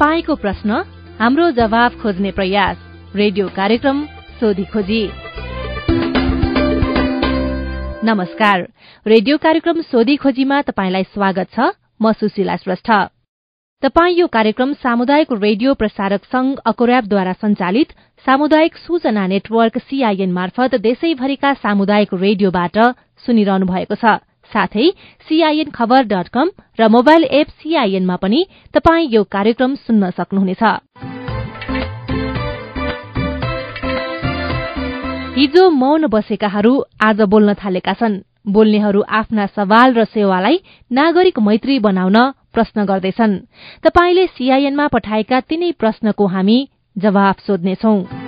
[0.00, 0.70] तपाईँको प्रश्न
[1.20, 2.76] हाम्रो जवाब खोज्ने प्रयास।
[3.16, 3.98] रेडियो कार्यक्रम
[4.40, 5.00] सोधी खोजी।
[8.08, 8.60] नमस्कार।
[9.06, 11.68] रेडियो कार्यक्रम सोधी खोजीमा तपाईँलाई स्वागत छ।
[12.00, 12.90] म सुशीला श्रेष्ठ।
[13.82, 17.92] तपाई यो कार्यक्रम सामुदायिक रेडियो प्रसारक संघ अकोर्याबद्वारा संचालित
[18.24, 22.76] सामुदायिक सूचना नेटवर्क सीआईएन मार्फत देशैभरिका सामुदायिक रेडियोबाट
[23.24, 24.16] सुनिरहनु भएको छ।
[24.52, 24.86] साथै
[25.28, 26.48] सीआईएन खबर डट कम
[26.80, 28.40] र मोबाइल एप सीआईएनमा पनि
[28.74, 30.62] तपाई यो कार्यक्रम सुन्न सक्नुहुनेछ।
[35.36, 40.56] हिजो मौन बसेकाहरू आज बोल्न थालेका छन्। बोल्नेहरू आफ्ना सवाल र सेवालाई
[40.90, 42.18] नागरिक मैत्री बनाउन
[42.52, 43.38] प्रश्न गर्दैछन्।
[43.84, 46.58] तपाईँले सीआईएनमा पठाएका तिनै प्रश्नको हामी
[46.96, 48.19] जवाफ सोध्नेछौ।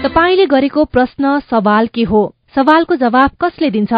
[0.00, 2.20] तपाईँले गरेको प्रश्न सवाल के हो?
[2.54, 3.92] सवालको जवाफ कसले दिन्छ?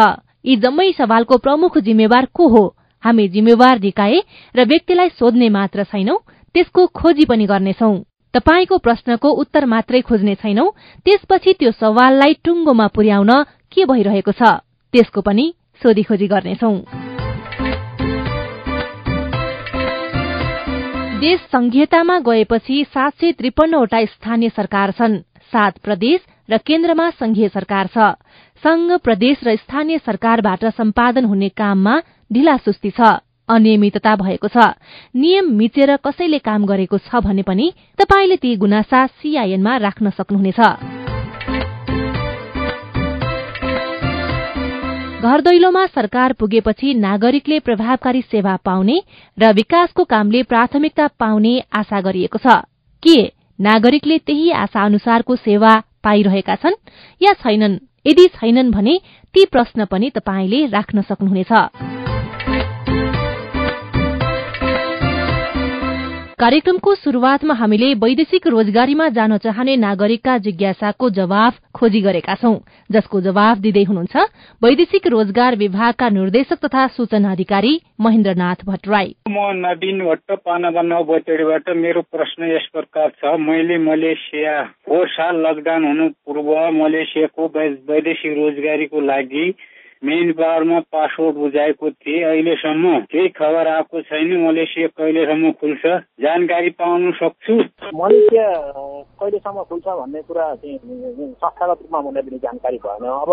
[0.45, 2.63] यी जम्मै सवालको प्रमुख जिम्मेवार को हो?
[3.03, 4.19] हामी जिम्मेवार निकाय
[4.55, 6.17] र व्यक्तिलाई सोध्ने मात्र छैनौं
[6.55, 7.91] त्यसको खोजी पनि गर्नेछौ।
[8.33, 10.67] तपाईँको प्रश्नको उत्तर मात्रै खोज्ने छैनौ
[11.07, 13.31] त्यसपछि त्यो सवाललाई टुङ्गोमा पुर्याउन
[13.71, 14.43] के भइरहेको छ?
[14.93, 16.73] त्यसको पनि सोधीखोजी गर्नेछौ।
[21.23, 27.87] देश संघीयतामा गएपछि सात सय त्रिपन्नवटा स्थानीय सरकार छन्। सात प्रदेश र केन्द्रमा संघीय सरकार
[27.87, 27.97] छ।
[28.63, 31.99] संघ प्रदेश र स्थानीय सरकारबाट सम्पादन हुने काममा
[32.31, 34.57] ढिलासुस्ती छ। अनियमितता भएको छ।
[35.15, 37.67] नियम मिचेर कसैले काम गरेको छ भने पनि
[37.99, 40.59] तपाईँले ती गुनासा सीआईएनमा राख्न सक्नुहुनेछ।
[45.23, 48.97] घर दैलोमा सरकार पुगेपछि नागरिकले प्रभावकारी सेवा पाउने
[49.37, 52.47] र विकासको कामले प्राथमिकता पाउने आशा गरिएको छ।
[53.03, 53.42] के?
[53.59, 56.81] नागरिकले त्यही आशा अनुसारको सेवा पाइरहेका छन्
[57.21, 57.77] या छैनन्?
[58.07, 58.99] यदि छैनन् भने
[59.33, 62.02] ती प्रश्न पनि तपाईँले राख्न सक्नुहुनेछ।
[66.43, 72.57] कार्यक्रमको शुरूआतमा हामीले वैदेशिक रोजगारीमा जान चाहने नागरिकका जिज्ञासाको जवाफ खोजी गरेका छौं
[72.91, 74.25] जसको जवाफ दिँदै हुनुहुन्छ
[74.61, 80.81] वैदेशिक रोजगार विभागका निर्देशक तथा सूचना अधिकारी महेन्द्रनाथ भट्टराई। म नवीन भट्ट पानाबा
[81.79, 86.49] मेरो प्रश्न यस प्रकार छ। मैले मलेसिया फोहोर साल लकडाउन हुनु पूर्व
[86.83, 87.51] मलेसियाको
[87.89, 89.45] वैदेशिक रोजगारीको लागि
[90.03, 95.85] मेन पावरमा पासपोर्ट बुझाएको थिएँ अहिलेसम्म। केही खबर आएको छैन मलेसिया कहिलेसम्म खुल्छ
[96.19, 97.53] जानकारी पाउन सक्छु।
[97.95, 98.47] मलेसिया
[99.19, 103.31] कहिलेसम्म खुल्छ भन्ने कुरा चाहिँ संस्थागत रूपमा मलाई पनि जानकारी भएन। अब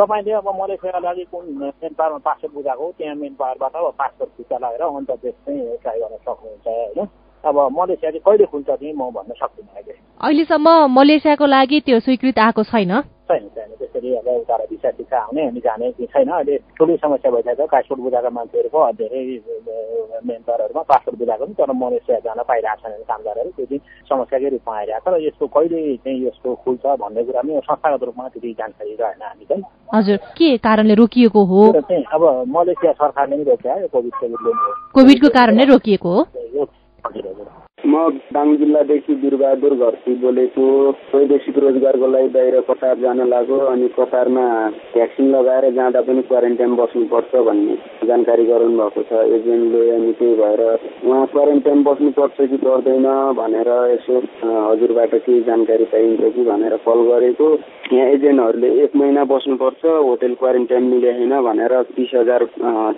[0.00, 4.82] तपाईँले अब मलेसियाका लागि कुन मेन पावरमा पासपोर्ट बुझाएको त्यहाँ मेन पावरबाट अब फिर्ता लागेर
[4.88, 7.08] अन्तर्देश चाहिँ ट्राई गर्न सक्नुहुन्छ होइन?
[7.46, 12.38] अब मलेसिया चाहिँ कहिले खुल्छ चाहिँ म भन्न सक्दिनँ अहिले। अहिलेसम्म मलेसियाको लागि त्यो स्वीकृत
[12.38, 12.92] आएको छैन?
[13.26, 17.66] छैन छैन। त्यसरी अब उता भिसा सिसा आउने अनि जाने छैन। अहिले ठुलै समस्या भइरहेको
[17.66, 19.22] छ। पासपोर्ट बुझाएको मान्छेहरूको धेरै
[20.26, 24.76] मेन पावरहरूमा पासपोर्ट बुझाएको पनि तर मलेसिया जान पाइरहेको छैन कामदारहरू त्यो चाहिँ समस्याकै रूपमा
[24.78, 28.94] आइरहेको छ र यसको कहिले चाहिँ यसको खुल्छ भन्ने कुरा पनि संस्थागत रूपमा त्यति जानकारी
[29.00, 29.62] रहेन हामी चाहिँ
[29.94, 31.60] हजुर। के कारणले रोकिएको हो?
[31.76, 32.22] चाहिँ अब
[32.56, 34.12] मलेसिया सरकारले नै रोक्यो कोभिड
[34.94, 36.22] कोभिडको कारणले रोकिएको हो?
[37.06, 37.42] 二级连接
[37.84, 37.94] म
[38.32, 40.64] दाङ जिल्लादेखि वीरबहादुर घरती बोलेको
[41.14, 44.44] वैदेशिक रोजगारको लागि बाहिर कतार जान लाग्यो अनि कतारमा
[44.94, 47.76] भ्याक्सिन लगाएर जाँदा पनि क्वारेन्टाइन बस्नुपर्छ भन्ने
[48.08, 50.62] जानकारी गराउनु भएको छ। एजेन्टले अनि त्यही भएर
[51.04, 53.06] उहाँ क्वारेन्टाइन बस्नुपर्छ कि पर्दैन
[53.36, 54.18] भनेर यसो
[54.72, 57.52] हजुरबाट केही जानकारी पाइन्छ कि भनेर कल गरेको।
[57.92, 62.48] यहाँ एजेन्टहरूले एक महिना बस्नुपर्छ होटेल क्वारेन्टाइन मिलेन भनेर तिस हजार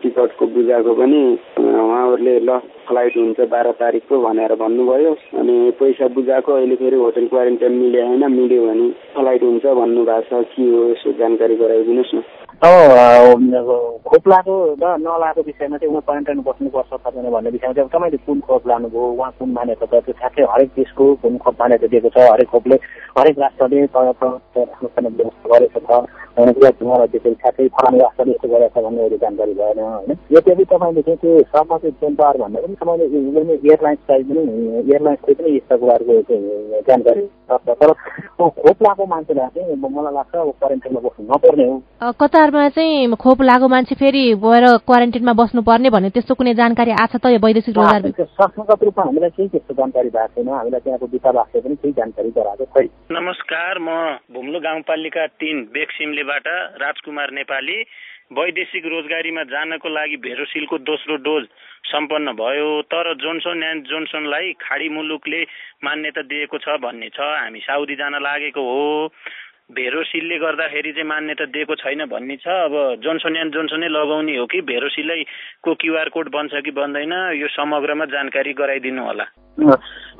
[0.03, 1.23] टिकटको बुझाएको पनि
[1.59, 2.59] उहाँहरूले ल
[2.89, 8.63] फ्लाइट हुन्छ बाह्र तारिकको भनेर भन्नुभयो। अनि पैसा बुझाएको अहिले फेरि होटल क्वारेन्टाइन मिलेन मिल्यो
[8.69, 12.23] भने फ्लाइट हुन्छ भन्नुभएको छ। के हो यसो जानकारी गराइदिनुहोस् न।
[12.59, 13.69] अब
[14.05, 18.41] खोप लाएको र नलाएको विषयमा चाहिँ उहाँ क्वारेन्टाइन बस्नुपर्छ तपाईँले भन्ने विषयमा चाहिँ तपाईँले कुन
[18.45, 20.03] खोप लानुभयो उहाँ कुन मान्यता छ?
[20.05, 22.19] त्यो ठ्याक्कै हरेक देशको कुन खोप मान्यता दिएको छ?
[22.19, 22.77] हरेक खोपले
[23.19, 23.87] हरेक राष्ट्रले
[25.53, 26.07] गरेको छ
[26.39, 31.03] उहाँलाई त्यसरी ठ्याक्कै फलानु राष्ट्रले यस्तो गरेको छ भन्ने अहिले जानकारी भएन होइन यद्यपि तपाईँले
[31.03, 33.07] चाहिँ त्यो सम्बन्धित टेम्पार भन्दा पनि तपाईँले
[33.69, 34.43] एयरलाइन्सलाई पनि
[34.85, 37.93] एयरलाइन्सले पनि यस्ता कुराहरूको चाहिँ जानकारी तर
[38.39, 43.69] खोप लगाएको मान्छेलाई चाहिँ मलाई लाग्छ अब क्वारेन्टाइनमा बस्नु नपर्ने हो कतारमा चाहिँ खोप लागेको
[43.69, 48.85] मान्छे फेरि गएर क्वारेन्टाइनमा बस्नुपर्ने भन्ने त्यस्तो कुनै जानकारी आछ त यो वैदेशिक रोजगार संस्थागत
[48.85, 52.89] रूपमा हामीलाई केही त्यस्तो जानकारी भएको छैन। हामीलाई त्यहाँको दूतावासले पनि केही जानकारी गराएको छैन।
[53.17, 53.89] नमस्कार म
[54.35, 56.47] भुम्लु गाउँपालिका तिन बेक्सिमलेबाट
[56.83, 57.79] राजकुमार नेपाली
[58.33, 61.45] वैदेशिक रोजगारीमा जानको लागि भेरोसिलको दोस्रो डोज
[61.89, 65.43] सम्पन्न भयो। तर जोन्सन एन्ड जोन्सनलाई खाडी मुलुकले
[65.85, 69.09] मान्यता दिएको छ भन्ने छ। हामी साउदी जान लागेको हो।
[69.69, 74.61] भेरोसिलले गर्दाखेरि चाहिँ मान्यता दिएको छैन भन्ने छ। अब जोन्सन एन्ड जोन्सनै लगाउने हो कि
[74.65, 79.27] भेरोसिलैको क्युआर कोड बन्छ कि बन्दैन यो समग्रमा जानकारी गराइदिनु होला।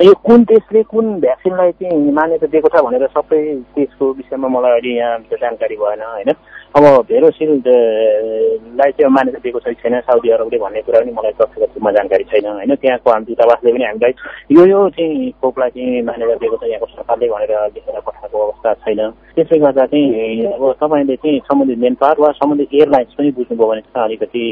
[0.05, 3.41] यो कुन देशले कुन भ्याक्सिनलाई चाहिँ मान्यता दिएको छ भनेर सबै
[3.73, 6.31] देशको विषयमा मलाई अहिले यहाँ जानकारी भएन होइन?
[6.77, 11.91] अब भेरोसिललाई चाहिँ मान्यता दिएको छ छैन साउदी अरबले भन्ने कुरा पनि मलाई व्यक्तिगत रूपमा
[11.97, 12.75] जानकारी छैन होइन?
[12.75, 14.13] त्यहाँको हामी दूतावासले पनि हामीलाई
[14.53, 19.01] यो यो चाहिँ खोपलाई चाहिँ मान्यता दिएको छ यहाँको सरकारले भनेर लेखेर पठाएको अवस्था छैन।
[19.35, 20.07] त्यसले गर्दा चाहिँ
[20.53, 24.45] अब तपाईँले चाहिँ सम्बन्धित मेन पावर वा सम्बन्धित एयरलाइन्स पनि बुझ्नुभयो भने चाहिँ अलिकति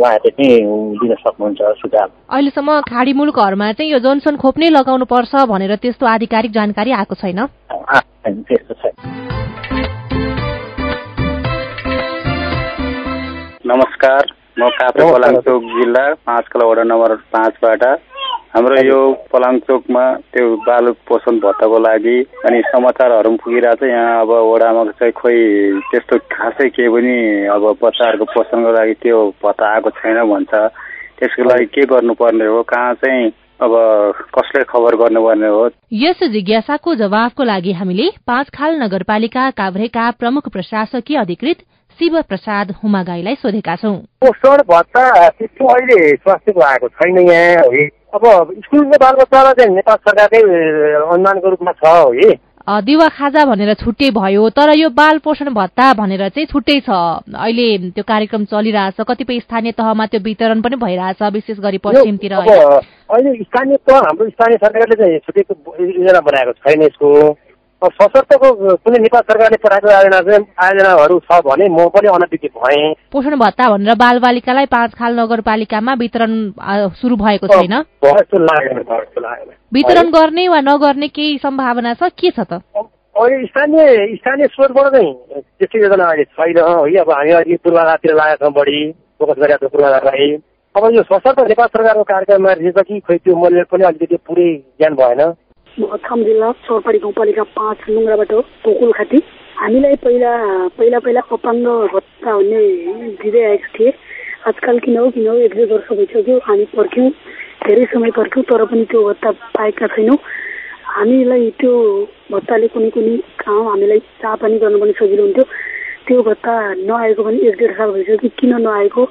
[0.00, 0.54] उहाँहरूले चाहिँ
[1.02, 6.06] दिन सक्नुहुन्छ सुझाव। अहिलेसम्म खाडी मुलुकहरूमा चाहिँ यो जोन्सन खोप नै लगाउनु पर्छ भनेर त्यस्तो
[6.06, 7.40] आधिकारिक जानकारी आएको छैन
[8.26, 8.94] त्यस्तो छैन।
[13.66, 14.26] नमस्कार
[14.58, 17.82] म काभ्रे पलाङचोक जिल्ला पाँच कला वडा नम्बर पाँचबाट।
[18.54, 18.98] हाम्रो यो
[19.32, 20.04] पलाङचोकमा
[20.34, 22.16] त्यो बालु पोषण भत्ताको लागि
[22.46, 25.38] अनि समाचारहरू पनि पुगिरहेको छ यहाँ अब वडामा चाहिँ खोइ
[25.90, 27.16] त्यस्तो खासै केही पनि
[27.56, 30.52] अब बच्चाहरूको पोषणको लागि त्यो भत्ता आएको छैन भन्छ।
[31.18, 33.30] त्यसको लागि के गर्नुपर्ने हो कहाँ चाहिँ
[33.66, 33.72] अब
[34.36, 35.68] कसले खबर गर्नुपर्ने हो?
[36.06, 41.66] यस जिज्ञासाको जवाफको लागि हामीले पाँच खाल नगरपालिका काभ्रेका प्रमुख प्रशासकीय अधिकृत
[41.98, 48.24] शिव प्रसाद हुमागाईलाई सोधेका छौँ। पोषण भत्ता त्यस्तो अहिले स्वास्थ्यको आएको छैन यहाँ है। अब
[48.64, 50.40] स्कुलको बालबच्चालाई चाहिँ नेपाल सरकारकै
[51.04, 52.34] अनुदानको रूपमा छ है
[52.82, 57.66] दिवा खाजा भनेर छुट्टै भयो तर यो बाल पोषण भत्ता भनेर चाहिँ छुट्टै छ। अहिले
[57.94, 63.76] त्यो कार्यक्रम चलिरहेछ कतिपय स्थानीय तहमा त्यो वितरण पनि भइरहेछ विशेष गरी पश्चिमतिर अहिले स्थानीय
[63.86, 67.10] तह हाम्रो स्थानीय सरकारले चाहिँ छुट्टेको योजना बनाएको छैन यसको
[67.84, 70.18] सशक्तको कुनै नेपाल सरकारले पठाएको आयोजना
[70.64, 75.94] आयोजनाहरू छ भने म पनि अनभिज्ञ भएँ। पोषण भत्ता भनेर बाल बालिकालाई पाँच खाल नगरपालिकामा
[76.00, 76.32] वितरण
[77.00, 77.74] सुरु भएको छैन?
[79.74, 82.10] वितरण गर्ने वा नगर्ने केही सम्भावना छ?
[82.16, 82.64] के छ त?
[83.16, 85.12] अहिले स्थानीय स्थानीय स्रोतबाट चाहिँ
[85.60, 88.80] त्यस्तो योजना अहिले छैन। है अब हामी अहिले पूर्वाधारतिर लागेका छौँ बढी
[89.20, 90.28] फोकस गरेका छौँ पूर्वाधारलाई।
[90.74, 94.48] अब यो सशक्त नेपाल सरकारको कार्यक्रममा रहेछ कि खोइ त्यो मैले पनि अलिकति पुरै
[94.80, 95.20] ज्ञान भएन।
[95.78, 98.32] म अछाम जिल्ला चौरपाडी गाउँपालिका पाँच लुङ्ग्राबाट
[98.64, 99.18] गोकुल खाती।
[99.56, 100.32] हामीलाई पहिला
[100.78, 102.60] पहिला पहिला अपाङ्ग भत्ता भन्ने
[103.20, 103.92] दिँदै आएको थिए
[104.48, 107.10] आजकल किन हो किन हो एक दुई वर्ष भइसक्यो हामी पर्ख्यौँ
[107.66, 110.18] धेरै समय पर्ख्यौँ तर पनि त्यो भत्ता पाएका छैनौँ।
[110.96, 111.72] हामीलाई त्यो
[112.32, 115.44] भत्ताले कुनै कुनै काम हामीलाई चाह पनि गर्नु पनि सजिलो हुन्थ्यो।
[116.06, 116.54] त्यो भत्ता
[116.88, 119.04] नआएको पनि एक डेढ साल भइसक्यो किन नआएको?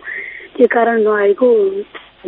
[0.55, 1.47] के कारण नआएको?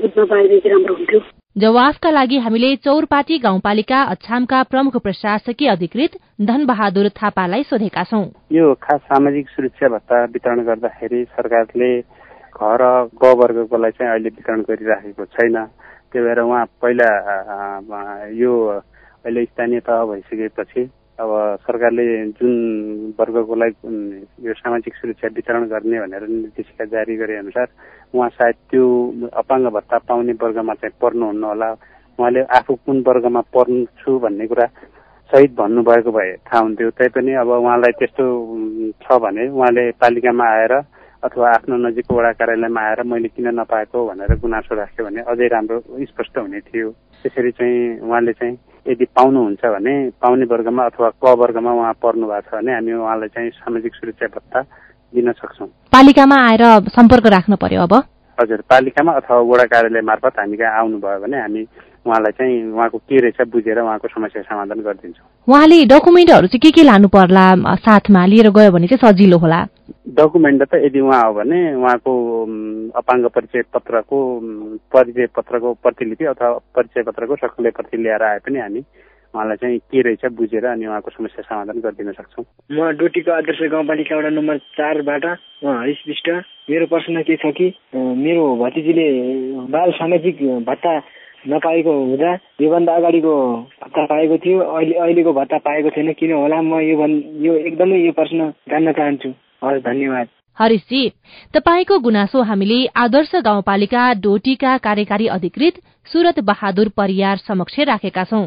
[0.01, 1.19] बुझ्न पाएदेखि राम्रो हुन्थ्यो।
[1.57, 8.99] जवाफका लागि हामीले चौरपाटी गाउँपालिका अछामका प्रमुख प्रशासकीय अधिकृत धनबहादुर थापालाई सोधेका छौं। यो खास
[9.03, 11.89] सामाजिक सुरक्षा भत्ता वितरण गर्दाखेरि सरकारले
[12.53, 12.83] घर
[13.17, 15.57] ग वर्गकोलाई चाहिँ अहिले वितरण गरिराखेको छैन।
[16.13, 17.09] त्यही भएर उहाँ पहिला
[18.37, 18.53] यो
[19.25, 20.83] अहिले स्थानीय तह भइसकेपछि
[21.17, 21.29] अब
[21.65, 22.05] सरकारले
[22.37, 22.53] जुन
[23.19, 23.71] वर्गकोलाई
[24.45, 27.67] यो सामाजिक सुरक्षा वितरण गर्ने भनेर निर्देशिका जारी गरे अनुसार
[28.13, 28.85] उहाँ सायद त्यो
[29.41, 31.69] अपाङ्ग भत्ता पाउने वर्गमा चाहिँ पर्नुहुन्न होला।
[32.19, 34.65] उहाँले आफू कुन वर्गमा पर्छु भन्ने कुरा
[35.29, 38.25] सहित भन्नुभएको भए थाहा हुन्थ्यो। तैपनि अब उहाँलाई त्यस्तो
[39.03, 40.73] छ भने उहाँले पालिकामा आएर
[41.23, 45.77] अथवा आफ्नो नजिकको वडा कार्यालयमा आएर मैले किन नपाएको भनेर गुनासो राख्यो भने अझै राम्रो
[46.09, 46.89] स्पष्ट हुने थियो।
[47.21, 52.49] त्यसरी चाहिँ उहाँले चाहिँ यदि पाउनुहुन्छ भने पाउने वर्गमा अथवा क वर्गमा उहाँ पर्नु भएको
[52.49, 54.59] छ भने हामी उहाँलाई चाहिँ सामाजिक सुरक्षा भत्ता
[55.13, 56.63] दिन सक्छौँ। पालिकामा आएर
[56.95, 57.93] सम्पर्क राख्नु पर्यो अब।
[58.37, 61.61] हजुर पालिकामा अथवा वडा कार्यालय मार्फत हामी कहाँ आउनुभयो भने हामी
[62.07, 66.83] उहाँलाई चाहिँ उहाँको के रहेछ बुझेर उहाँको समस्या समाधान गरिदिन्छौँ। उहाँले डकुमेन्टहरू चाहिँ के के
[66.83, 67.45] लानु पर्ला
[67.81, 69.59] साथमा लिएर गयो भने चाहिँ सजिलो होला।
[70.19, 72.13] डकुमेन्ट त यदि उहाँ हो भने उहाँको
[72.95, 74.17] अपाङ्ग परिचय पत्रको
[74.93, 78.81] परिचय पत्रको प्रतिलिपि अथवा परिचय पत्रको सक्रिय प्रति लिएर आए पनि हामी
[79.35, 84.17] उहाँलाई चाहिँ के रहेछ बुझेर अनि उहाँको समस्या समाधान गरिदिन सक्छौँ। म डोटीको आदर्श गाउँपालिका
[84.17, 85.25] वडा नम्बर चारबाट
[85.65, 86.29] हरिश विष्ट।
[86.69, 89.07] मेरो प्रश्न के छ कि मेरो भतिजीले
[89.71, 90.97] बाल सामाजिक भत्ता
[91.47, 92.31] नपाएको हुँदा
[92.61, 93.33] योभन्दा अगाडिको
[93.83, 96.61] भत्ता पाएको थियो अहिले अहिलेको भत्ता पाएको छैन किन होला?
[96.61, 96.95] म यो
[97.45, 99.29] यो एकदमै यो प्रश्न जान्न चाहन्छु।
[99.63, 100.27] हस् धन्यवाद।
[100.57, 101.01] हरिशजी
[101.53, 105.73] तपाईँको गुनासो हामीले आदर्श गाउँपालिका डोटीका कार्यकारी अधिकृत
[106.09, 108.41] सुरत बहादुर परियार समक्ष राखेका छौँ।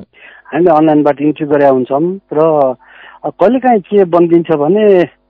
[0.50, 2.02] हामीले अनलाइनबाट इन्ट्री गरेका हुन्छौँ
[2.34, 2.74] र
[3.30, 4.86] कहिलेकाहीँ के बनिदिन्छ भने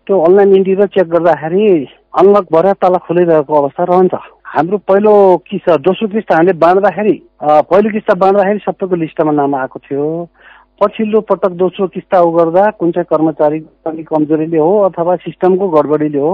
[0.09, 1.69] त्यो अनलाइन इन्ट्री र चेक गर्दाखेरि
[2.17, 4.15] अनलक भएर तल खोलिरहेको अवस्था रहन्छ।
[4.51, 5.13] हाम्रो पहिलो
[5.51, 10.09] किस्ता दोस्रो किस्ता हामीले बाँड्दाखेरि पहिलो किस्ता बाँड्दाखेरि सबैको लिस्टमा नाम आएको थियो।
[10.81, 13.59] पछिल्लो पटक दोस्रो किस्ता उ गर्दा कुन चाहिँ कर्मचारी
[14.09, 16.33] कमजोरीले हो अथवा सिस्टमको गडबडीले हो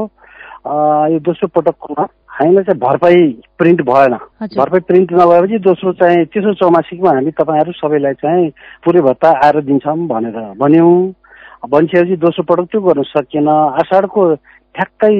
[0.66, 2.02] यो दोस्रो पटकमा
[2.36, 3.18] हामीलाई चाहिँ भरपाई
[3.58, 4.14] प्रिन्ट भएन।
[4.56, 8.50] भरपाई प्रिन्ट नभएपछि दोस्रो चाहिँ तेस्रो चौमासिकमा हामी तपाईँहरू सबैलाई चाहिँ
[8.84, 10.96] पुरै भत्ता आएर दिन्छौँ भनेर भन्यौँ।
[11.70, 14.22] भनिसकेपछि दोस्रो पटक त्यो गर्नु सकिएन। आषाढको
[14.74, 15.14] ठ्याक्कै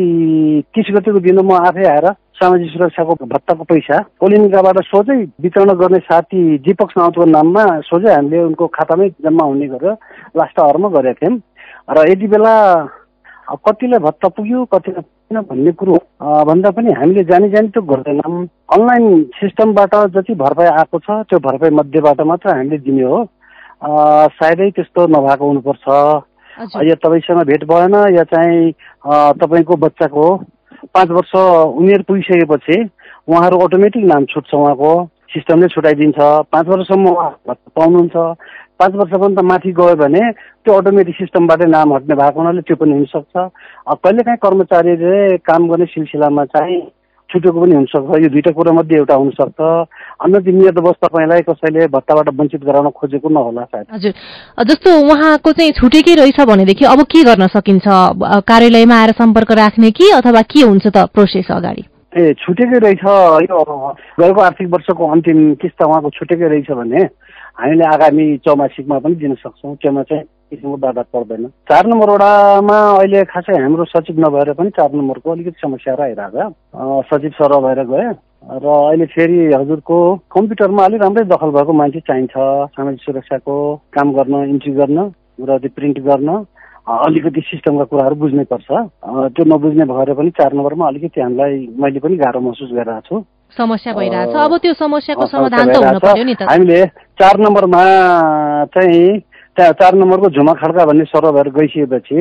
[0.75, 6.59] तिस गतिको दिन म आफै आएर सामाजिक सुरक्षाको भत्ताको पैसा पोलिनिकाबाट सोझै वितरण गर्ने साथी
[6.61, 9.97] दिपक साउतको नाममा सोझै हामीले उनको खातामै जम्मा हुने गरेर
[10.37, 11.41] लास्ट आवरमा गरेका थियौँ।
[11.97, 12.55] र यति बेला
[13.67, 15.95] कतिलाई भत्ता पुग्यो कतिलाई पुगेन भन्ने कुरो?
[16.47, 21.71] भन्दा पनि हामीले जानी जानी त्यो गर्दैनौँ। अनलाइन सिस्टमबाट जति भरपाई आएको छ त्यो भरपाई
[21.75, 23.19] मध्येबाट मात्र हामीले दिने हो।
[24.39, 25.87] सायदै त्यस्तो नभएको हुनुपर्छ।
[26.87, 28.73] या तपाईँसँग भेट भएन या चाहिँ
[29.43, 30.25] तपाईँको बच्चाको
[30.95, 32.77] पाँच वर्ष उमेर पुगिसकेपछि
[33.29, 34.93] उहाँहरू अटोमेटिक नाम छुट्छ उहाँको।
[35.27, 36.19] सिस्टमले छुट्याइदिन्छ
[36.55, 37.31] पाँच वर्षसम्म उहाँ
[37.75, 38.17] पाउनुहुन्छ।
[38.81, 40.21] पाँच वर्षभन्दा माथि गयो भने
[40.65, 43.35] त्यो अटोमेटिक सिस्टमबाटै नाम हट्ने भएको हुनाले त्यो पनि हुनसक्छ।
[43.89, 46.81] कहिलेकाहीँ कर्मचारीले काम गर्ने सिलसिलामा चाहिँ
[47.31, 49.61] छुटेको पनि हुनसक्छ। यो दुइटा कुरा मध्ये एउटा हुनसक्छ।
[50.25, 54.13] अन्य नियत तपाईँलाई कसैले भत्ताबाट वञ्चित गराउन खोजेको नहोला सायद। हजुर।
[54.69, 57.87] जस्तो उहाँको चाहिँ छुटेकै रहेछ भनेदेखि अब के गर्न सकिन्छ?
[58.47, 61.85] कार्यालयमा आएर सम्पर्क राख्ने कि अथवा के हुन्छ त प्रोसेस अगाडि?
[62.17, 63.05] ए छुटेकै रहेछ?
[63.51, 63.59] यो
[64.21, 67.09] गएको आर्थिक वर्षको अन्तिम किस्ता उहाँको छुटेकै रहेछ भने
[67.57, 73.25] हामीले आगामी चौमासिकमा पनि दिन सक्छौँ। त्योमा चाहिँ किसिमको बाधा पर्दैन। चार नम्बर वडामा अहिले
[73.33, 78.13] खासै हाम्रो सचिव नभएर पनि चार नम्बरको अलिकति समस्या रहेको सचिव सर भएर गयो
[78.47, 79.97] र अहिले फेरि हजुरको
[80.31, 82.35] कम्प्युटरमा अलिक राम्रै दखल भएको मान्छे चाहिन्छ।
[82.77, 83.57] सामाजिक सुरक्षाको
[83.95, 84.99] काम गर्न इन्ट्री गर्न
[85.49, 86.31] र त्यो प्रिन्ट गर्न।
[86.87, 88.69] अलिकति सिस्टमका कुराहरू बुझ्नै पर्छ।
[89.35, 93.25] त्यो नबुझ्ने भएर पनि चार नम्बरमा अलिकति हामीलाई मैले पनि गाह्रो महसुस गरिरहेको छु।
[93.57, 96.81] समस्या भइरहेछ अब त्यो समस्याको समाधान त हुनु पर्यो नि त। हामीले
[97.21, 97.83] चार नम्बरमा
[98.77, 99.07] चाहिँ
[99.57, 102.21] त्यहाँ चार नम्बरको झुमा खड्का भन्ने सर भएर गइसकेपछि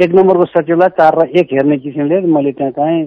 [0.00, 3.02] एक नम्बरको सचिवलाई चार र एक हेर्ने किसिमले मैले त्यहाँ चाहिँ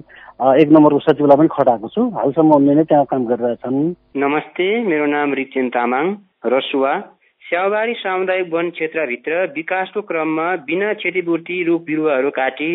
[0.62, 3.80] एक नम्बरको सचिवलाई पनि खटाएको छु। हालसम्म उनले नै त्यहाँ काम गरिरहेछन्
[4.22, 6.06] नमस्ते मेरो नाम रिचेन तामाङ
[6.46, 6.94] रसुवा।
[7.42, 12.70] स्याउबारी सामुदायिक वन क्षेत्रभित्र विकासको क्रममा बिना क्षतिपूर्ति रुख बिरुवाहरू काटी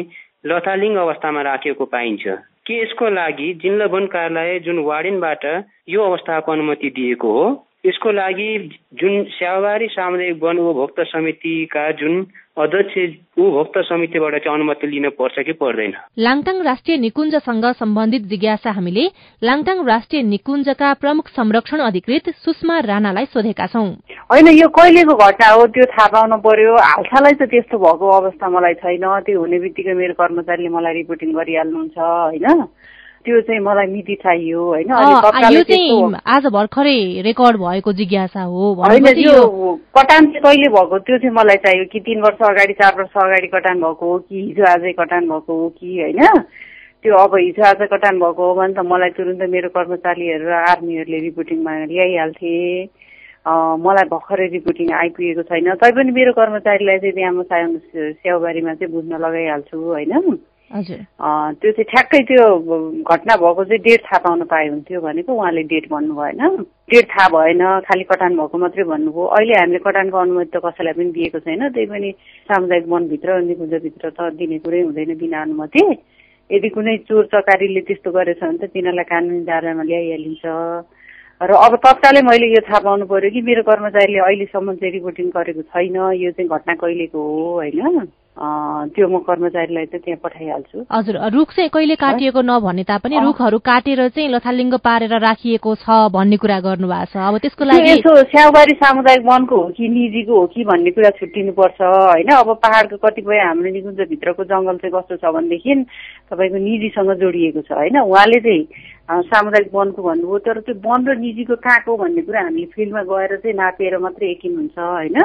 [0.45, 2.23] लथालिङ अवस्थामा राखेको पाइन्छ।
[2.69, 5.45] के यसको लागि जिल्ला वन कार्यालय जुन वार्डेनबाट
[5.89, 7.45] यो अवस्थाको अनुमति दिएको हो
[7.85, 8.49] यसको लागि
[8.93, 12.21] जुन स्यावारी सामुदायिक वन उपभोक्ता समितिका जुन
[12.59, 12.93] अध्यक्ष
[13.39, 15.93] उपभोक्ता समितिबाट चाहिँ अनुमति लिन पर्छ कि पर्दैन?
[16.19, 19.05] लाङटाङ राष्ट्रिय निकुञ्जसँग सम्बन्धित जिज्ञासा हामीले
[19.41, 23.87] लाङटाङ राष्ट्रिय निकुञ्जका प्रमुख संरक्षण अधिकृत सुषमा राणालाई सोधेका छौँ।
[24.31, 28.73] होइन यो कहिलेको घटना हो त्यो थाहा पाउनु पर्यो। हालसालै त त्यस्तो भएको अवस्था मलाई
[28.83, 32.63] छैन। त्यो हुने बित्तिकै मेरो कर्मचारीले मलाई रिपोर्टिङ गरिहाल्नुहुन्छ होइन?
[33.25, 34.89] त्यो चाहिँ मलाई मिति चाहियो होइन
[35.53, 39.35] यो चाहिँ आज भर्खरै रेकर्ड भएको जिज्ञासा हो होइन त्यो
[39.97, 40.97] कटान चाहिँ कहिले भएको?
[40.99, 44.35] त्यो चाहिँ मलाई चाहियो कि तिन वर्ष अगाडि चार वर्ष अगाडि कटान भएको हो कि
[44.41, 46.21] हिजो आजै कटान भएको हो कि होइन?
[47.03, 51.19] त्यो अब हिजो आज कटान भएको हो भने त मलाई तुरुन्त मेरो कर्मचारीहरू र आर्मीहरूले
[51.27, 52.55] रिपोर्टिङमा ल्याइहाल्थे।
[53.83, 59.77] मलाई भर्खरै रिपोर्टिङ आइपुगेको छैन। तैपनि मेरो कर्मचारीलाई चाहिँ त्यहाँ म स्याउबारीमा चाहिँ बुझ्न लगाइहाल्छु
[59.79, 60.39] होइन?
[60.69, 62.45] त्यो चाहिँ ठ्याक्कै त्यो
[63.01, 66.41] घटना भएको चाहिँ डेट थाहा पाउन पाए हुन्थ्यो भनेको उहाँले डेट भन्नु भएन
[66.93, 71.11] डेट थाहा भएन खालि कटान भएको मात्रै भन्नुभयो। अहिले हामीले कटानको अनुमति त कसैलाई पनि
[71.17, 72.09] दिएको छैन। त्यही पनि
[72.49, 75.81] सामुदायिक वनभित्र निकुञ्जभित्र त दिने कुरै हुँदैन बिना अनुमति।
[76.49, 80.45] यदि कुनै चोर चकारीले त्यस्तो गरेछ भने त तिनीहरूलाई कानुनी दायरामा ल्याइहालिन्छ।
[81.41, 85.61] र अब तत्कालै मैले यो थाहा पाउनु पर्यो कि मेरो कर्मचारीले अहिलेसम्म चाहिँ रिपोर्टिङ गरेको
[85.73, 88.11] छैन। यो चाहिँ घटना कहिलेको हो होइन?
[88.39, 94.07] त्यो म कर्मचारीलाई चाहिँ त्यहाँ पठाइहाल्छु। हजुर रुख चाहिँ कहिले काटिएको नभने तापनि रुखहरू काटेर
[94.15, 99.23] चाहिँ लथालिङ्ग पारेर राखिएको छ भन्ने कुरा गर्नुभएको छ। अब त्यसको लागि यसो स्याउबारी सामुदायिक
[99.27, 102.31] वनको हो कि निजीको हो कि भन्ने कुरा छुट्टिनुपर्छ होइन?
[102.31, 105.73] अब पहाडको कतिपय हाम्रो निकुञ्जभित्रको जङ्गल चाहिँ कस्तो छ भनेदेखि
[106.31, 107.99] तपाईँको निजीसँग जोडिएको छ होइन?
[108.07, 108.63] उहाँले चाहिँ
[109.27, 113.55] सामुदायिक वनको भन्नुभयो तर त्यो वन र निजीको कहाँको भन्ने कुरा हामीले फिल्डमा गएर चाहिँ
[113.57, 115.19] नापेर मात्रै यकिन हुन्छ होइन?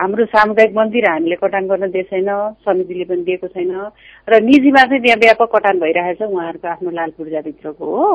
[0.00, 2.28] हाम्रो सामुदायिक मन्दिर हामीले कटान गर्न दिएको छैन
[2.64, 3.72] समितिले पनि दिएको छैन।
[4.28, 8.08] र निजीमा चाहिँ त्यहाँ व्यापक कटान भइरहेको छ उहाँहरूको आफ्नो लाल पूर्जाभित्रको हो।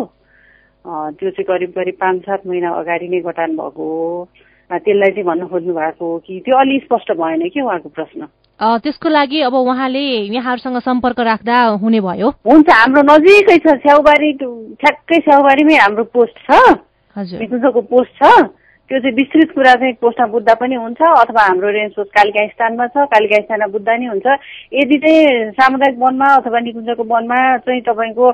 [1.13, 4.27] त्यो चाहिँ करिब करिब पाँच सात महिना अगाडि नै कटान भएको हो।
[4.65, 8.22] त्यसलाई चाहिँ भन्न खोज्नु भएको हो कि त्यो अलि स्पष्ट भएन कि उहाँको प्रश्न।
[8.82, 14.32] त्यसको लागि अब उहाँले यहाँहरूसँग सम्पर्क राख्दा हुने भयो। हुन्छ हाम्रो नजिकै छ स्याउबारी
[14.82, 16.82] ठ्याक्कै स्याउबारीमै हाम्रो पोस्ट छ।
[17.15, 18.25] हजुर। पोस्ट छ।
[18.89, 23.06] त्यो चाहिँ विस्तृत कुरा चाहिँ पोस्टमा बुझ्दा पनि हुन्छ अथवा हाम्रो रेन्ज कालिका स्थानमा छ
[23.13, 24.27] कालिका स्थानमा बुझ्दा नि हुन्छ।
[24.77, 28.25] यदि चाहिँ सामुदायिक वनमा अथवा निकुञ्जको वनमा चाहिँ तपाईँको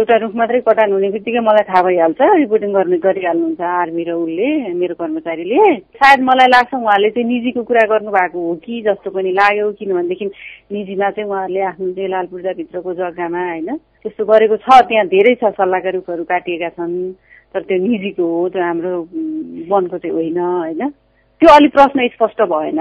[0.00, 4.48] एउटा रुख मात्रै कटान हुने बित्तिकै मलाई थाहा भइहाल्छ रिपोर्टिङ गर्ने गरिहाल्नुहुन्छ आर्मी र उसले
[4.80, 5.60] मेरो कर्मचारीले।
[6.00, 10.26] सायद मलाई लाग्छ उहाँले चाहिँ निजीको कुरा गर्नुभएको हो कि जस्तो पनि लाग्यो किनभनेदेखि
[10.72, 15.52] निजीमा चाहिँ उहाँहरूले आफ्नो चाहिँ लाल पूर्जाभित्रको जग्गामा होइन त्यस्तो गरेको छ त्यहाँ धेरै छ
[15.52, 16.96] सल्लाहका रुखहरू काटिएका छन्।
[17.54, 18.90] तर त्यो निजीको हो त्यो हाम्रो
[19.70, 20.88] वनको चाहिँ होइन होइन?
[21.40, 22.78] त्यो अलिक प्रश्न स्पष्ट भएन।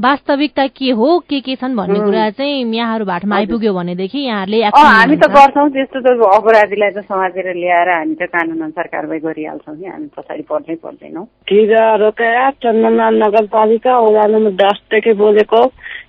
[0.00, 5.16] वास्तविकता के हो के के छन् भन्ने कुरा चाहिँ यहाँहरू भाटमा आइपुग्यो भनेदेखि यहाँहरूले हामी
[5.16, 9.86] त गर्छौँ त्यस्तो त अपराधीलाई त समातेर ल्याएर हामी त कानुन अनुसार कारवाही गरिहाल्छौँ नि
[9.86, 11.26] हामी पछाडि पर्नै पर्दैनौँ।
[12.02, 12.48] रोकया
[13.20, 15.60] नगरपालिका वडा नम्बर दसदेखि बोलेको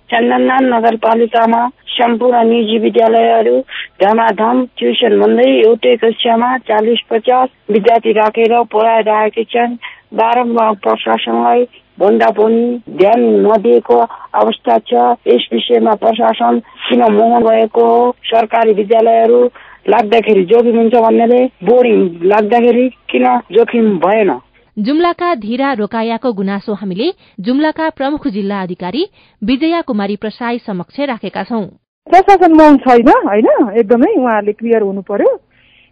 [0.08, 1.62] चन्दननाथ नगरपालिकामा
[1.98, 3.58] सम्पूर्ण निजी विद्यालयहरू
[4.02, 9.78] धमाधम ट्युसन भन्दै एउटै कक्षामा चालिस पचास विद्यार्थी राखेर पढाइरहेका छन्।
[10.14, 11.64] बारम्बार प्रशासनलाई
[12.00, 12.62] भन्दा पनि
[12.98, 13.98] ध्यान नदिएको
[14.42, 14.94] अवस्था छ।
[15.28, 18.12] यस विषयमा प्रशासन किन मौन भएको हो?
[18.24, 19.42] सरकारी विद्यालयहरू
[19.90, 24.32] लाग्दाखेरि जोखिम हुन्छ भन्नेले बोर्डिङ लाग्दाखेरि किन जोखिम भएन?
[24.78, 27.08] जुम्लाका धीरा रोकायाको गुनासो हामीले
[27.40, 29.06] जुम्लाका प्रमुख जिल्ला अधिकारी
[29.42, 31.66] विजया कुमारी प्रसाई समक्ष राखेका छौं।
[32.08, 33.48] प्रशासन मौन छैन होइन?
[33.80, 35.32] एकदमै उहाँहरूले क्लियर हुनु पर्यो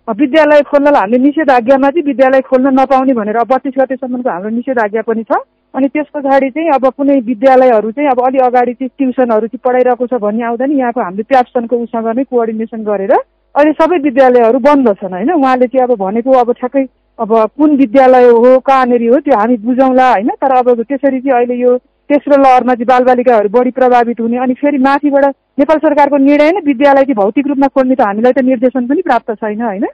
[0.08, 5.40] विद्यालय खोल्नलाई हामीले निषेधाज्ञामा चाहिँ विद्यालय खोल्न नपाउने भनेर बत्तिस गतेसम्मको हाम्रो निषेधाज्ञा पनि छ।
[5.74, 10.08] अनि त्यस पछाडि चाहिँ अब कुनै विद्यालयहरू चाहिँ अब अलि अगाडि चाहिँ ट्युसनहरू चाहिँ पढाइरहेको
[10.08, 14.94] छ भन्ने आउँदा नि यहाँको हामीले प्याप्सनको उसँग नै कोअर्डिनेसन गरेर अहिले सबै विद्यालयहरू बन्द
[15.02, 15.32] छन् होइन?
[15.34, 16.86] उहाँले चाहिँ अब भनेको अब ठ्याक्कै
[17.20, 20.30] अब कुन विद्यालय हो कहाँनिर हो त्यो हामी बुझौँला होइन?
[20.42, 21.78] तर अब त्यसरी चाहिँ अहिले यो
[22.10, 25.26] तेस्रो लहरमा चाहिँ बालबालिकाहरू बढी प्रभावित हुने अनि फेरि माथिबाट
[25.58, 29.32] नेपाल सरकारको निर्णय नै विद्यालय चाहिँ भौतिक रूपमा खोल्ने त हामीलाई त निर्देशन पनि प्राप्त
[29.40, 29.86] छैन होइन?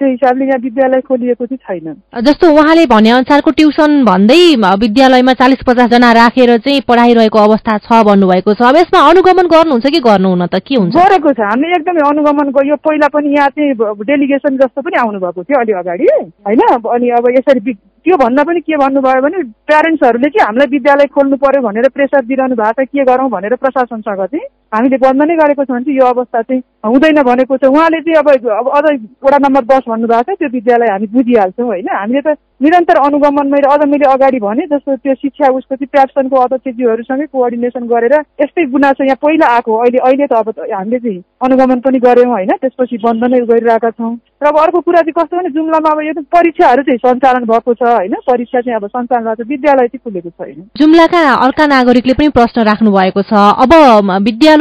[0.00, 4.38] त्यो हिसाबले यहाँ विद्यालय खोलिएको चाहिँ छैन। जस्तो उहाँले भने अनुसारको ट्युसन भन्दै
[4.82, 10.00] विद्यालयमा चालिस पचासजना राखेर चाहिँ पढाइरहेको अवस्था छ भन्नुभएको छ। अब यसमा अनुगमन गर्नुहुन्छ कि
[10.02, 10.58] गर्नुहुन त?
[10.66, 10.94] के हुन्छ?
[10.98, 13.70] गरेको छ। हामीले एकदमै अनुगमन यो पहिला पनि यहाँ चाहिँ
[14.02, 16.06] डेलिगेसन जस्तो पनि आउनुभएको थियो अलि अगाडि
[16.42, 16.60] होइन?
[16.90, 17.72] अनि अब यसरी
[18.04, 22.54] त्यो भन्दा पनि के भन्नुभयो भने प्यारेन्ट्सहरूले चाहिँ हामीलाई विद्यालय खोल्नु पर्यो भनेर प्रेसर दिइरहनु
[22.58, 26.06] भएको छ। के गरौँ भनेर प्रशासनसँग चाहिँ हामीले बन्द नै गरेको छ भने चाहिँ यो
[26.06, 28.28] अवस्था चाहिँ हुँदैन भनेको छ। उहाँले चाहिँ अब
[28.60, 28.84] अब अझ
[29.24, 33.68] वडा नम्बर दस भन्नुभएको छ त्यो विद्यालय हामी बुझिहाल्छौँ होइन। हामीले त निरन्तर अनुगमन मैले
[33.68, 39.04] अझ मैले अगाडि भने जस्तो त्यो शिक्षा उसको चाहिँ प्याप्सनको अध्यक्षज्यूहरूसँगै कोअर्डिनेसन गरेर यस्तै गुनासो
[39.04, 43.24] यहाँ पहिला आएको अहिले अहिले त अब हामीले चाहिँ अनुगमन पनि गऱ्यौँ होइन त्यसपछि बन्द
[43.24, 46.98] नै गरिरहेका छौँ। र अब अर्को कुरा चाहिँ कस्तो भने जुम्लामा अब यो परीक्षाहरू चाहिँ
[47.04, 51.20] सञ्चालन भएको छ होइन। परीक्षा चाहिँ अब सञ्चालन भएको छ। विद्यालय चाहिँ खुलेको छैन। जुम्लाका
[51.44, 53.72] अर्का नागरिकले पनि प्रश्न राख्नु भएको छ। अब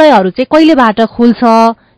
[0.03, 1.41] विद्यालयहरू चाहिँ कहिलेबाट खुल्छ?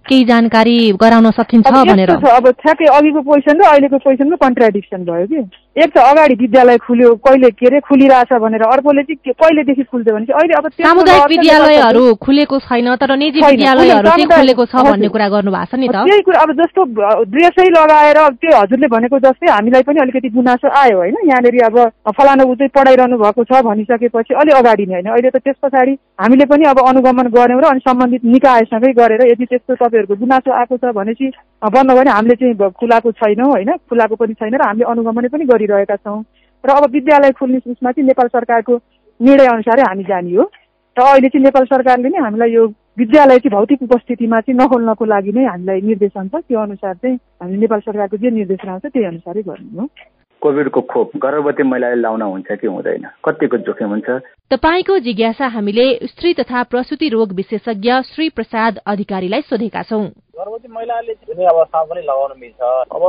[0.06, 5.42] केही जानकारी गराउन सकिन्छ भनेर। अब ठ्याक्कै अघिको पोजिसन र अहिलेको पोजिसनको कन्ट्राडिक्सन भयो कि।
[5.76, 10.26] एक त अगाडि विद्यालय खुल्यो कहिले के अरे खुलिरहेछ भनेर अर्कोले चाहिँ कहिलेदेखि खुल्थ्यो भने
[10.26, 15.28] चाहिँ अहिले अब सामुदायिक विद्यालयहरू खुलेको छैन तर निजी विद्यालयहरू चाहिँ खुलेको छ भन्ने कुरा
[15.36, 16.82] गर्नु भएको छ नि त। त्यही कुरा अब जस्तो
[17.28, 21.78] ड्रेसै लगाएर त्यो हजुरले भनेको जस्तै हामीलाई पनि अलिकति गुनासो आयो होइन। यहाँनिर अब
[22.16, 25.98] फलानु ऊ चाहिँ पढाइरहनु भएको छ भनिसकेपछि अलि अगाडि नै होइन। अहिले त त्यस पछाडि
[26.24, 30.76] हामीले पनि अब अनुगमन गऱ्यौँ र अनि सम्बन्धित निकायसँगै गरेर यदि त्यस्तो तपाईँहरूको गुनासो आएको
[30.80, 31.28] छ भनेपछि
[31.68, 35.64] भन्नु भने हामीले चाहिँ खुलाएको छैनौँ होइन। खुलाएको पनि छैन र हामीले अनुगमन पनि गरि
[35.66, 36.24] गरिरहेका छौँ।
[36.64, 38.74] र अब विद्यालय खुल्ने उसमा चाहिँ नेपाल सरकारको
[39.20, 40.44] निर्णय अनुसारै हामी जाने हो।
[40.98, 42.66] र अहिले चाहिँ नेपाल सरकारले नै हामीलाई यो
[42.98, 47.58] विद्यालय चाहिँ भौतिक उपस्थितिमा चाहिँ नखोल्नको लागि नै हामीलाई निर्देशन छ। त्यो अनुसार चाहिँ हामी
[47.58, 49.88] नेपाल सरकारको जे निर्देशन आउँछ त्यही अनुसारै गर्नु हो।
[50.42, 53.06] कोभिडको खोप गर्भवती महिलाले लाउन हुन्छ कि हुँदैन?
[53.26, 54.10] कतिको जोखिम हुन्छ?
[54.52, 61.14] तपाईँको जिज्ञासा हामीले स्त्री तथा प्रसुति रोग विशेषज्ञ श्री प्रसाद अधिकारीलाई सोधेका छौँ। गर्भवती महिलाले
[61.28, 63.04] जुनै अवस्थामा पनि लगाउन मिल्छ। अब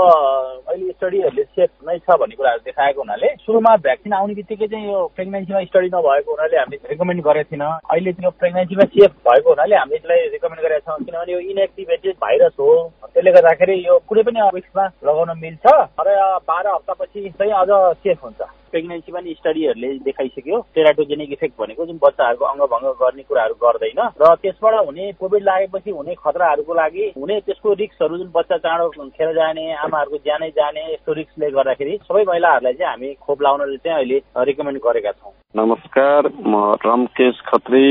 [0.70, 5.00] अहिले स्टडीहरूले सेफ नै छ भन्ने कुराहरू देखाएको हुनाले सुरुमा भ्याक्सिन आउने बित्तिकै चाहिँ यो
[5.16, 9.76] प्रेग्नेन्सीमा स्टडी नभएको हुनाले हामीले रिकमेन्ड गरेको थिएन। अहिले चाहिँ यो प्रेग्नेन्सीमा सेफ भएको हुनाले
[9.76, 12.70] हामीले यसलाई रिकमेन्ड गरेका छौँ। किनभने यो इनएक्टिभेटेड भाइरस हो।
[13.10, 15.66] त्यसले गर्दाखेरि यो कुनै पनि विक्समा लगाउन मिल्छ।
[16.06, 16.08] र
[16.46, 17.70] बाह्र हप्तापछि चाहिँ अझ
[18.06, 24.00] सेफ हुन्छ। प्रेग्नेन्सीमा नि स्टडीहरूले देखाइसक्यो। टेराटोजेनिक इफेक्ट भनेको जुन बच्चाहरूको अङ्गभङ्ग गर्ने कुराहरू गर्दैन।
[24.22, 29.32] र त्यसबाट हुने कोभिड लागेपछि हुने खतराहरूको लागि हुने त्यसको रिक्सहरू जुन बच्चा चाँडो खेर
[29.34, 34.18] जाने आमाहरूको ज्यानै जाने यस्तो रिक्सले गर्दाखेरि सबै महिलाहरूलाई चाहिँ हामी खोप लाउन चाहिँ अहिले
[34.44, 37.84] रिकमेन्ड गरेका छौँ। नमस्कार म रमकेश खत्री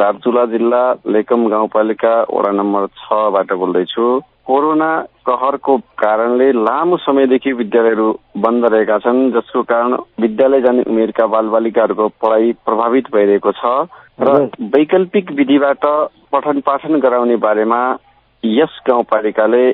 [0.00, 4.06] दार्चुला जिल्ला लेकम गाउँपालिका वडा नम्बर छबाट बोल्दैछु।
[4.48, 4.90] कोरोना
[5.28, 8.06] कहरको कारणले लामो समयदेखि विद्यालयहरू
[8.38, 13.74] बन्द रहेका छन् जसको कारण विद्यालय जाने उमेरका बालबालिकाहरूको पढाइ प्रभावित भइरहेको छ
[14.20, 14.38] र
[14.76, 15.84] वैकल्पिक विधिबाट
[16.32, 17.82] पठन पाठन गराउने बारेमा
[18.44, 19.64] यस गाउँपालिकाले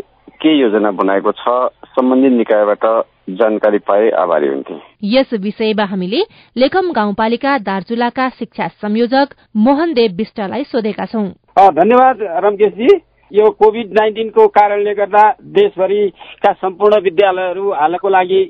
[0.43, 1.57] के योजना बनाएको छ
[1.95, 2.85] सम्बन्धित निकायबाट
[3.31, 4.75] जानकारी पाए आभारी हुन्थे।
[5.15, 6.21] यस विषयमा हामीले
[6.57, 11.27] लेखम गाउँपालिका दार्चुलाका शिक्षा संयोजक मोहन देव विष्टलाई सोधेका छौँ।
[11.73, 12.97] धन्यवाद रमकेशजी।
[13.33, 15.23] यो कोभिड नाइन्टिनको कारणले गर्दा
[15.55, 18.43] देशभरिका सम्पूर्ण विद्यालयहरू हालको लागि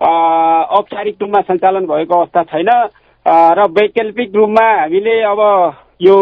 [0.00, 2.70] औपचारिक रूपमा सञ्चालन भएको अवस्था छैन।
[3.26, 5.40] र वैकल्पिक रूपमा हामीले अब
[6.00, 6.16] यो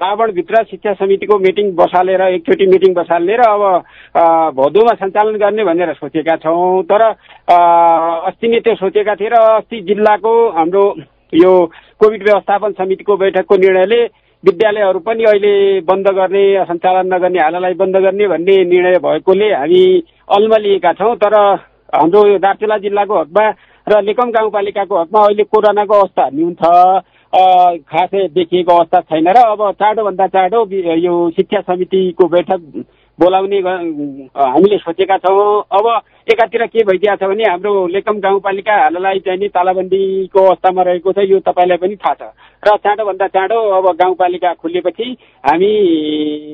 [0.00, 3.62] रावणभित्र शिक्षा समितिको मिटिङ बसालेर एकचोटि मिटिङ बसालेर अब
[4.56, 10.32] भदौमा सञ्चालन गर्ने भनेर सोचेका छौँ। तर अस्ति नै त्यो सोचेका थिए र अस्ति जिल्लाको
[10.58, 10.84] हाम्रो
[11.34, 11.52] यो
[12.00, 14.02] कोभिड व्यवस्थापन समितिको बैठकको निर्णयले
[14.44, 19.82] विद्यालयहरू पनि अहिले बन्द गर्ने सञ्चालन नगर्ने हाललाई बन्द गर्ने भन्ने निर्णय भएकोले हामी
[20.36, 21.34] अल्मलिएका छौँ। तर
[21.94, 23.44] हाम्रो दार्चुला जिल्लाको हकमा
[23.86, 26.64] र लेकम गाउँपालिकाको हकमा अहिले कोरोनाको अवस्था न्यून छ
[27.84, 30.64] खासै देखिएको अवस्था छैन र अब चाँडोभन्दा चाँडो
[30.96, 32.60] यो शिक्षा समितिको बैठक
[33.18, 35.86] बोलाउने हामीले सोचेका छौँ। अब
[36.28, 41.24] एकातिर के भइदिएको छ भने हाम्रो लेकम गाउँपालिका हाललाई चाहिँ नि तालाबन्दीको अवस्थामा रहेको छ
[41.24, 42.22] यो तपाईँलाई पनि थाहा छ।
[42.62, 45.72] र चाँडोभन्दा चाँडो अब गाउँपालिका खुलेपछि हामी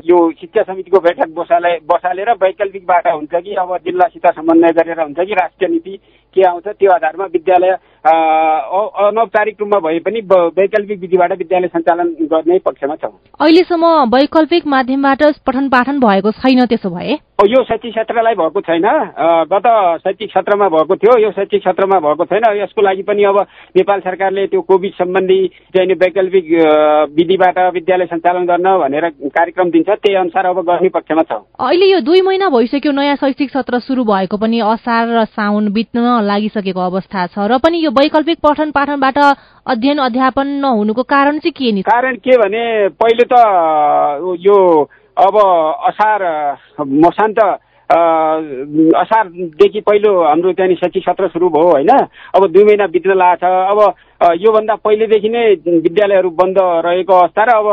[0.06, 5.18] यो शिक्षा समितिको बैठक बसाले बसालेर वैकल्पिक बाटा हुन्छ कि अब जिल्लासित समन्वय गरेर हुन्छ
[5.18, 5.98] कि राष्ट्रिय नीति
[6.36, 7.70] के आउँछ त्यो आधारमा विद्यालय
[8.06, 10.20] अनौपचारिक रूपमा भए पनि
[10.56, 16.90] वैकल्पिक विधिबाट विद्यालय सञ्चालन गर्ने पक्षमा छौँ। अहिलेसम्म वैकल्पिक माध्यमबाट पठन पाठन भएको छैन त्यसो
[16.90, 17.16] भए?
[17.46, 18.86] यो शैक्षिक क्षेत्रलाई भएको छैन।
[19.56, 19.66] गत
[20.04, 23.38] शैक्षिक सत्रमा भएको थियो। यो शैक्षिक सत्रमा भएको छैन। यसको लागि पनि अब
[23.76, 25.40] नेपाल सरकारले त्यो कोभिड सम्बन्धी
[25.76, 26.46] चाहिँ वैकल्पिक
[27.16, 32.00] विधिबाट विद्यालय सञ्चालन गर्न भनेर कार्यक्रम दिन्छ। त्यही अनुसार अब गर्ने पक्षमा छ। अहिले यो
[32.00, 37.26] दुई महिना भइसक्यो। नयाँ शैक्षिक सत्र सुरु भएको पनि असार र साउन बित्न लागिसकेको अवस्था
[37.32, 39.18] छ र पनि यो वैकल्पिक पठन पाठनबाट
[39.66, 41.82] अध्ययन अध्यापन नहुनुको कारण चाहिँ के नि?
[41.82, 42.64] कारण के भने
[43.00, 43.34] पहिलो त
[44.40, 44.58] यो
[45.16, 45.36] अब
[45.88, 46.20] असार
[46.80, 47.38] मसान्त
[47.86, 51.90] असारदेखि पहिलो हाम्रो त्यहाँनिर शैक्षिक सत्र सुरु भयो होइन?
[52.34, 53.78] अब दुई महिना बित्न लागेको छ। अब
[54.42, 55.44] योभन्दा पहिलेदेखि नै
[55.86, 57.68] विद्यालयहरू बन्द रहेको अवस्था र अब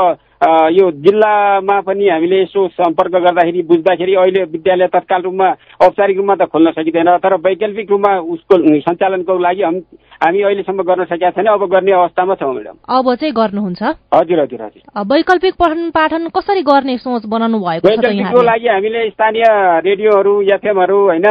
[0.76, 5.49] यो जिल्लामा पनि हामीले यसो सम्पर्क गर्दाखेरि बुझ्दाखेरि अहिले विद्यालय तत्काल रूपमा
[5.82, 9.63] औपचारिक रूपमा त खोल्न सकिँदैन तर वैकल्पिक रूपमा उसको सञ्चालनको लागि
[10.23, 13.81] हामी अहिलेसम्म गर्न सकेका छैन। अब गर्ने अवस्थामा छौँ म्याडम। अब चाहिँ गर्नुहुन्छ?
[14.13, 14.83] हजुर हजुर हजुर।
[15.13, 19.45] वैकल्पिक पठन पाठन कसरी गर्ने सोच बनाउनु भएको छ वैकल्पिकको लागि हामीले स्थानीय
[19.86, 21.27] रेडियोहरू एफएमहरू होइन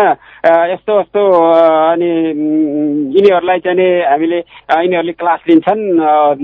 [0.73, 1.23] यस्तो यस्तो
[1.93, 2.11] अनि
[3.17, 5.83] यिनीहरूलाई चाहिँ हामीले यिनीहरूले क्लास लिन्छन्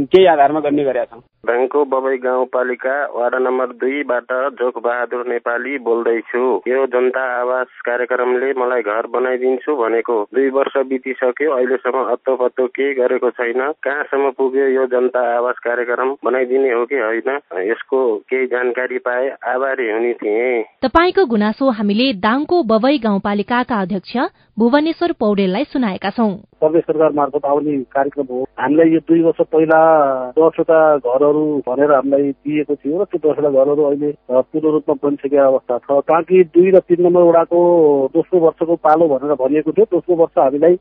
[0.09, 6.45] केही आधारमा गर्ने गरेका छौँ। भेङको बबई गाउँपालिका वाडा नम्बर दुईबाट जोक बहादुर नेपाली बोल्दैछु।
[6.69, 12.95] यो जनता आवास कार्यक्रमले मलाई घर बनाइदिन्छु भनेको दुई वर्ष बितिसक्यो। अहिलेसम्म अत्तो पत्तो के
[12.95, 13.61] गरेको छैन?
[13.83, 16.15] कहाँसम्म पुग्यो यो जनता आवास कार्यक्रम?
[16.25, 17.39] बनाइदिने हो कि होइन?
[17.71, 24.17] यसको केही जानकारी पाए आभारी हुने थिए। तपाईँको गुनासो हामीले दाङको बबई गाउँपालिकाका अध्यक्ष
[24.59, 29.81] भुवनेश्वर पौडेललाई सुनाएका छौँ। प्रदेश सरकार मार्फत आउने कार्यक्रम हो। हामीलाई यो दुई वर्ष पहिला
[30.39, 35.79] दसवटा घरहरू भनेर हामीलाई दिएको थियो र त्यो दसवटा घरहरू अहिले पूर्ण रूपमा बनिसकेको अवस्था
[35.79, 37.61] छ। ताकि दुई र तिन नम्बर वडाको
[38.15, 40.75] दोस्रो वर्षको पालो भनेर भनिएको थियो। दोस्रो वर्ष हामीलाई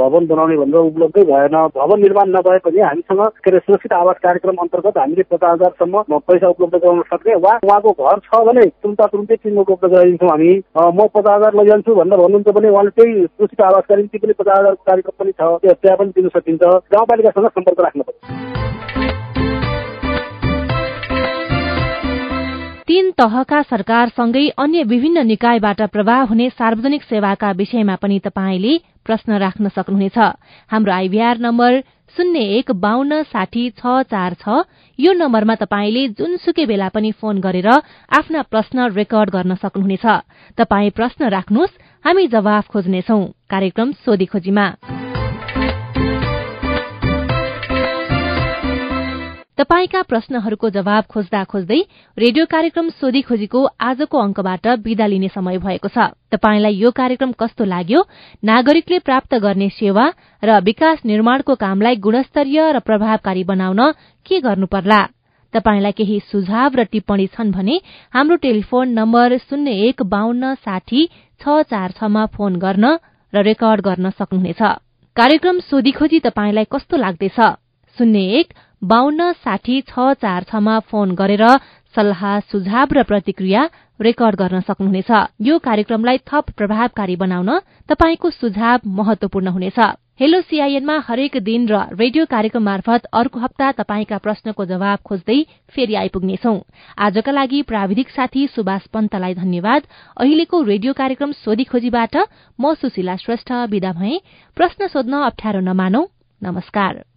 [0.00, 4.56] भवन बनाउने भनेर उपलब्धै भएन। भवन निर्माण नभए पनि हामीसँग के अरे सुरक्षित आवास कार्यक्रम
[4.62, 9.36] अन्तर्गत हामीले पचास हजारसम्म पैसा उपलब्ध गराउन सक्ने वा उहाँको घर छ भने तुरन्त तुरुन्तै
[9.36, 13.96] चिन्ह उपलब्ध गराइदिन्छौँ हामी। म पचास हजार लैजान्छु भनेर भन्नुहुन्छ भने उहाँले त्यही सुरक्षित आवासका
[13.96, 18.38] निम्ति पनि पचास हजारको कार्यक्रम पनि छ त्यहाँ पनि दिन सकिन्छ। गाउँपालिकासँग सम्पर्क राख्नु पर्छ।
[22.90, 28.72] तीन तहका सरकारसँगै अन्य विभिन्न निकायबाट प्रभाव हुने सार्वजनिक सेवाका विषयमा पनि तपाईँले
[29.06, 30.18] प्रश्न राख्न सक्नुहुनेछ।
[30.70, 31.80] हाम्रो आइभीआर नम्बर
[32.16, 34.66] शून्य एक बान्न साठी छ चार छ
[34.98, 37.68] यो नम्बरमा तपाईँले जुनसुकै बेला पनि फोन गरेर
[38.10, 40.06] आफ्ना प्रश्न रेकर्ड गर्न सक्नुहुनेछ।
[40.58, 44.66] तपाई प्रश्न राख्नुहोस् हामी जवाफ खोज्नेछौ। कार्यक्रम सोधी खोजीमा।
[49.60, 51.78] तपाईँका प्रश्नहरूको जवाब खोज्दा खोज्दै
[52.16, 57.64] रेडियो कार्यक्रम सोधी खोजीको आजको अंकबाट विदा लिने समय भएको छ। तपाईँलाई यो कार्यक्रम कस्तो
[57.66, 58.00] लाग्यो?
[58.42, 60.06] नागरिकले प्राप्त गर्ने सेवा
[60.42, 63.80] र विकास निर्माणको कामलाई गुणस्तरीय र प्रभावकारी बनाउन
[64.26, 65.00] के गर्नु पर्ला
[65.54, 67.76] तपाईँलाई केही सुझाव र टिप्पणी छन् भने
[68.16, 71.06] हाम्रो टेलिफोन नम्बर शून्य एक बान्न साठी
[71.40, 72.96] छ चार छमा फोन गर्न
[73.32, 74.62] र रेकर्ड गर्न सक्नुहुनेछ।
[75.16, 77.38] कार्यक्रम सोधी खोजी तपाईँलाई कस्तो लाग्दैछ?
[77.98, 81.46] शून्य एक बान्न साठी छ चार छमा फोन गरेर
[81.94, 83.68] सल्लाह सुझाव र प्रतिक्रिया
[84.00, 87.50] रेकर्ड गर्न सक्नुहुनेछ। यो कार्यक्रमलाई थप प्रभावकारी बनाउन
[87.88, 89.78] तपाईँको सुझाव महत्वपूर्ण हुनेछ।
[90.20, 95.38] हेलो सीआईएनमा हरेक दिन र रेडियो कार्यक्रम मार्फत अर्को हप्ता तपाईँका प्रश्नको जवाब खोज्दै
[95.74, 96.54] फेरि आइपुग्नेछौ।
[96.98, 99.82] आजका लागि प्राविधिक साथी सुभाष पन्तलाई धन्यवाद।
[100.16, 102.16] अहिलेको रेडियो कार्यक्रम सोधी खोजीबाट
[102.58, 104.18] म सुशीला श्रेष्ठ विदा भए।
[104.56, 106.04] प्रश्न सोध्न अप्ठ्यारो नमानौ।
[106.42, 107.09] नमस्कार।